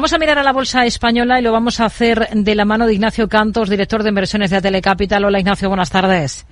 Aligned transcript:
Vamos 0.00 0.12
a 0.12 0.18
mirar 0.18 0.38
a 0.38 0.44
la 0.44 0.52
bolsa 0.52 0.86
española 0.86 1.40
y 1.40 1.42
lo 1.42 1.50
vamos 1.50 1.80
a 1.80 1.86
hacer 1.86 2.28
de 2.32 2.54
la 2.54 2.64
mano 2.64 2.86
de 2.86 2.94
Ignacio 2.94 3.28
Cantos, 3.28 3.68
director 3.68 4.04
de 4.04 4.10
inversiones 4.10 4.50
de 4.50 4.60
Telecapital. 4.60 5.24
Hola 5.24 5.40
Ignacio, 5.40 5.66
buenas 5.66 5.90
tardes. 5.90 6.46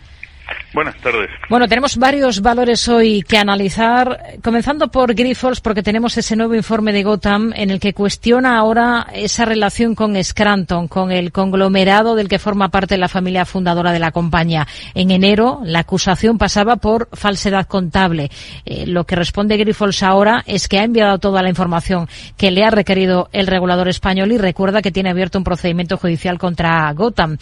Buenas 0.73 0.97
tardes. 1.01 1.31
Bueno, 1.49 1.67
tenemos 1.67 1.97
varios 1.97 2.43
valores 2.43 2.87
hoy 2.89 3.23
que 3.23 3.39
analizar, 3.39 4.35
comenzando 4.45 4.89
por 4.89 5.15
Grifols, 5.15 5.61
porque 5.61 5.83
tenemos 5.83 6.17
ese 6.19 6.37
nuevo 6.37 6.55
informe 6.55 6.93
de 6.93 7.03
Gotham 7.03 7.53
en 7.57 7.71
el 7.71 7.81
que 7.81 7.95
cuestiona 7.95 8.59
ahora 8.59 9.07
esa 9.15 9.45
relación 9.45 9.95
con 9.95 10.23
Scranton, 10.23 10.87
con 10.87 11.11
el 11.13 11.33
conglomerado 11.33 12.15
del 12.15 12.29
que 12.29 12.39
forma 12.39 12.69
parte 12.69 12.99
la 12.99 13.09
familia 13.09 13.45
fundadora 13.45 13.91
de 13.91 13.99
la 13.99 14.13
compañía. 14.13 14.67
En 14.95 15.11
enero, 15.11 15.61
la 15.65 15.81
acusación 15.81 16.39
pasaba 16.39 16.77
por 16.77 17.09
falsedad 17.13 17.67
contable. 17.67 18.31
Eh, 18.65 18.87
lo 18.87 19.05
que 19.05 19.17
responde 19.17 19.57
Grifols 19.57 20.03
ahora 20.03 20.45
es 20.47 20.69
que 20.69 20.79
ha 20.79 20.85
enviado 20.85 21.19
toda 21.19 21.43
la 21.43 21.49
información 21.49 22.09
que 22.37 22.51
le 22.51 22.65
ha 22.65 22.71
requerido 22.71 23.29
el 23.33 23.47
regulador 23.47 23.89
español 23.89 24.31
y 24.31 24.39
recuerda 24.39 24.83
que 24.83 24.93
tiene 24.93 25.11
abierto 25.11 25.39
un 25.39 25.45
procedimiento 25.45 25.97
judicial 25.97 26.39
contra 26.39 26.93
Gotham. 26.93 27.39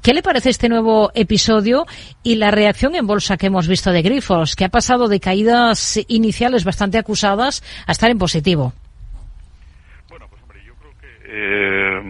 ¿Qué 0.00 0.14
le 0.14 0.22
parece 0.22 0.50
este 0.50 0.68
nuevo 0.68 1.10
episodio 1.14 1.86
y 2.22 2.37
la 2.38 2.50
reacción 2.50 2.94
en 2.94 3.06
bolsa 3.06 3.36
que 3.36 3.46
hemos 3.46 3.68
visto 3.68 3.92
de 3.92 4.02
Grifos, 4.02 4.56
que 4.56 4.64
ha 4.64 4.68
pasado 4.68 5.08
de 5.08 5.20
caídas 5.20 5.98
iniciales 6.08 6.64
bastante 6.64 6.98
acusadas 6.98 7.62
a 7.86 7.92
estar 7.92 8.10
en 8.10 8.18
positivo. 8.18 8.72
Bueno, 10.08 10.26
pues 10.30 10.42
hombre, 10.42 10.60
yo 10.64 10.74
creo 10.76 10.92
que, 11.00 11.08
eh, 11.26 12.00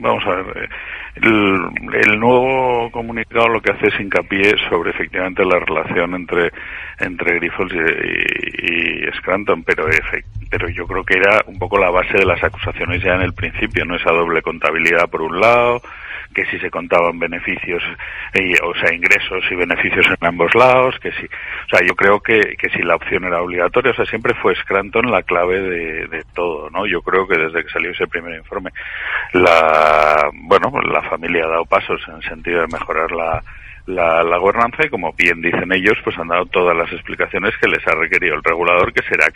vamos 0.00 0.24
a 0.26 0.30
ver, 0.30 0.68
el, 1.16 2.18
nuevo 2.18 2.90
comunicado 2.90 3.48
lo 3.48 3.60
que 3.60 3.72
hace 3.72 3.88
es 3.88 4.00
hincapié 4.00 4.54
sobre 4.70 4.90
efectivamente 4.90 5.44
la 5.44 5.58
relación 5.58 6.14
entre 6.14 6.50
entre 7.00 7.36
Grifols 7.36 7.72
y, 7.74 9.06
y, 9.06 9.12
Scranton, 9.18 9.62
pero 9.64 9.86
pero 10.50 10.68
yo 10.68 10.86
creo 10.86 11.04
que 11.04 11.18
era 11.18 11.40
un 11.46 11.58
poco 11.58 11.78
la 11.78 11.90
base 11.90 12.16
de 12.16 12.24
las 12.24 12.42
acusaciones 12.42 13.02
ya 13.02 13.14
en 13.14 13.22
el 13.22 13.34
principio, 13.34 13.84
no 13.84 13.96
esa 13.96 14.12
doble 14.12 14.42
contabilidad 14.42 15.08
por 15.10 15.22
un 15.22 15.40
lado, 15.40 15.82
que 16.32 16.44
si 16.46 16.58
se 16.58 16.70
contaban 16.70 17.18
beneficios, 17.18 17.82
eh, 18.34 18.54
o 18.64 18.74
sea, 18.74 18.94
ingresos 18.94 19.44
y 19.50 19.54
beneficios 19.54 20.06
en 20.06 20.26
ambos 20.26 20.54
lados, 20.54 20.98
que 21.00 21.12
si, 21.12 21.24
o 21.26 21.68
sea, 21.70 21.86
yo 21.86 21.94
creo 21.94 22.20
que, 22.20 22.40
que 22.58 22.68
si 22.70 22.82
la 22.82 22.96
opción 22.96 23.24
era 23.24 23.42
obligatoria, 23.42 23.92
o 23.92 23.94
sea, 23.94 24.04
siempre 24.06 24.34
fue 24.34 24.54
Scranton 24.56 25.10
la 25.10 25.22
clave 25.22 25.60
de, 25.60 26.06
de 26.08 26.24
todo, 26.34 26.70
¿no? 26.70 26.86
Yo 26.86 27.02
creo 27.02 27.26
que 27.26 27.38
desde 27.38 27.62
que 27.62 27.70
salió 27.70 27.90
ese 27.90 28.06
primer 28.06 28.34
informe, 28.34 28.70
la, 29.32 30.30
bueno, 30.32 30.70
la 30.82 31.02
familia 31.02 31.44
ha 31.44 31.48
dado 31.48 31.64
pasos 31.66 32.00
en 32.08 32.16
el 32.16 32.22
sentido 32.22 32.60
de 32.60 32.66
mejorar 32.66 33.10
la, 33.12 33.42
la, 33.86 34.22
la, 34.22 34.38
gobernanza 34.38 34.86
y 34.86 34.90
como 34.90 35.12
bien 35.12 35.40
dicen 35.40 35.72
ellos, 35.72 35.98
pues 36.04 36.16
han 36.18 36.28
dado 36.28 36.46
todas 36.46 36.76
las 36.76 36.92
explicaciones 36.92 37.56
que 37.60 37.68
les 37.68 37.86
ha 37.86 37.94
requerido 37.94 38.36
el 38.36 38.42
regulador, 38.42 38.92
que 38.92 39.02
será 39.02 39.26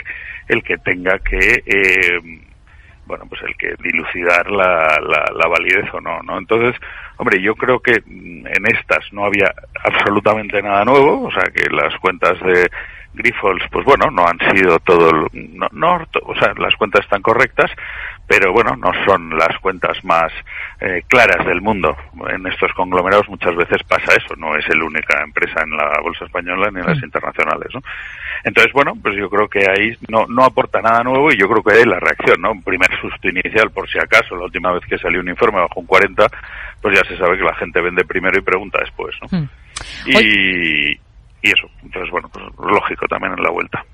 el 0.48 0.62
que 0.62 0.76
tenga 0.78 1.18
que 1.18 1.62
eh, 1.66 2.20
bueno, 3.06 3.24
pues 3.28 3.40
el 3.42 3.56
que 3.56 3.74
dilucidar 3.82 4.50
la, 4.50 4.98
la, 5.00 5.24
la, 5.34 5.48
validez 5.48 5.86
o 5.92 6.00
no, 6.00 6.22
¿no? 6.22 6.38
Entonces, 6.38 6.74
hombre, 7.16 7.40
yo 7.40 7.54
creo 7.54 7.80
que 7.80 8.02
en 8.06 8.66
estas 8.66 9.12
no 9.12 9.24
había 9.24 9.52
absolutamente 9.84 10.60
nada 10.60 10.84
nuevo, 10.84 11.24
o 11.24 11.30
sea, 11.30 11.44
que 11.44 11.70
las 11.70 11.96
cuentas 12.00 12.38
de 12.40 12.68
Grifols, 13.16 13.64
pues 13.70 13.84
bueno, 13.84 14.10
no 14.10 14.26
han 14.26 14.38
sido 14.54 14.78
todo, 14.80 15.26
no, 15.32 15.66
no, 15.72 16.06
o 16.22 16.34
sea, 16.36 16.52
las 16.58 16.74
cuentas 16.76 17.04
están 17.04 17.22
correctas, 17.22 17.70
pero 18.26 18.52
bueno, 18.52 18.76
no 18.76 18.92
son 19.04 19.36
las 19.36 19.58
cuentas 19.60 20.04
más 20.04 20.32
eh, 20.80 21.02
claras 21.08 21.46
del 21.46 21.60
mundo. 21.60 21.96
En 22.28 22.46
estos 22.46 22.72
conglomerados 22.74 23.28
muchas 23.28 23.54
veces 23.56 23.82
pasa 23.84 24.14
eso, 24.14 24.34
no 24.36 24.56
es 24.56 24.68
la 24.68 24.84
única 24.84 25.22
empresa 25.22 25.62
en 25.62 25.76
la 25.76 26.00
bolsa 26.02 26.24
española 26.24 26.70
ni 26.70 26.80
en 26.80 26.86
las 26.86 27.00
mm. 27.00 27.04
internacionales, 27.04 27.68
¿no? 27.72 27.80
Entonces, 28.44 28.72
bueno, 28.72 28.94
pues 29.02 29.16
yo 29.16 29.28
creo 29.30 29.48
que 29.48 29.60
ahí 29.68 29.96
no, 30.08 30.26
no 30.28 30.44
aporta 30.44 30.80
nada 30.80 31.02
nuevo 31.02 31.32
y 31.32 31.38
yo 31.38 31.48
creo 31.48 31.62
que 31.62 31.74
ahí 31.74 31.84
la 31.84 31.98
reacción, 32.00 32.40
¿no? 32.40 32.52
Un 32.52 32.62
primer 32.62 32.90
susto 33.00 33.28
inicial, 33.28 33.70
por 33.70 33.88
si 33.88 33.98
acaso, 33.98 34.36
la 34.36 34.44
última 34.44 34.72
vez 34.72 34.84
que 34.86 34.98
salió 34.98 35.20
un 35.20 35.28
informe 35.28 35.60
bajo 35.60 35.80
un 35.80 35.86
40, 35.86 36.26
pues 36.82 36.98
ya 36.98 37.08
se 37.08 37.16
sabe 37.16 37.38
que 37.38 37.44
la 37.44 37.54
gente 37.54 37.80
vende 37.80 38.04
primero 38.04 38.38
y 38.38 38.42
pregunta 38.42 38.78
después, 38.80 39.16
¿no? 39.22 39.38
Mm. 39.38 39.48
Y, 40.06 40.98
y 41.42 41.48
eso, 41.48 41.68
entonces, 41.82 42.10
bueno, 42.10 42.28
pues 42.32 42.44
lógico 42.58 43.06
también 43.06 43.34
en 43.34 43.42
la 43.42 43.50
vuelta. 43.50 43.84